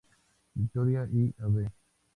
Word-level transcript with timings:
Victoria 0.55 1.07
y 1.13 1.31
Av. 1.41 1.69